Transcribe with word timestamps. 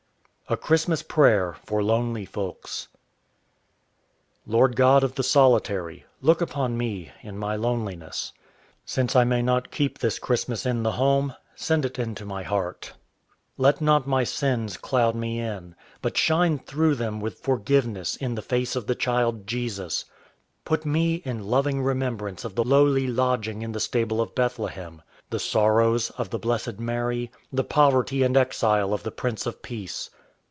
_A 0.53 0.57
CHRISTMAS 0.57 1.03
PRAYER 1.03 1.55
FOR 1.65 1.81
LONELY 1.81 2.25
FOLKS 2.25 2.89
Lord 4.45 4.75
God 4.75 5.01
of 5.01 5.15
the 5.15 5.23
solitary, 5.23 6.03
Look 6.21 6.41
upon 6.41 6.77
me 6.77 7.09
in 7.21 7.37
my 7.37 7.55
loneliness. 7.55 8.33
Since 8.85 9.15
I 9.15 9.23
may 9.23 9.41
not 9.41 9.71
keep 9.71 9.99
this 9.99 10.19
Christmas 10.19 10.65
in 10.65 10.83
the 10.83 10.91
home, 10.91 11.37
Send 11.55 11.85
it 11.85 11.97
into 11.97 12.25
my 12.25 12.43
heart. 12.43 12.91
Let 13.57 13.79
not 13.79 14.05
my 14.05 14.25
sins 14.25 14.75
cloud 14.75 15.15
me 15.15 15.39
in, 15.39 15.73
But 16.01 16.17
shine 16.17 16.59
through 16.59 16.95
them 16.95 17.21
with 17.21 17.39
forgiveness 17.39 18.17
in 18.17 18.35
the 18.35 18.41
face 18.41 18.75
of 18.75 18.87
the 18.87 18.95
child 18.95 19.47
Jesus. 19.47 20.03
Put 20.65 20.85
me 20.85 21.21
in 21.23 21.45
loving 21.47 21.81
remembrance 21.81 22.43
of 22.43 22.55
the 22.55 22.65
lowly 22.65 23.07
lodging 23.07 23.61
in 23.61 23.71
the 23.71 23.79
stable 23.79 24.19
of 24.19 24.35
Bethlehem, 24.35 25.01
The 25.29 25.39
sorrows 25.39 26.09
of 26.17 26.29
the 26.29 26.39
blessed 26.39 26.77
Mary, 26.77 27.31
the 27.53 27.63
poverty 27.63 28.21
and 28.21 28.35
exile 28.35 28.93
of 28.93 29.03
the 29.03 29.11
Prince 29.11 29.45
of 29.45 29.61
Peace. 29.61 30.09